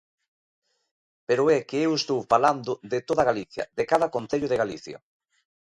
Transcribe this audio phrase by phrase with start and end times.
[1.27, 4.97] Pero é que eu estou falando de toda Galicia, de cada concello de Galicia.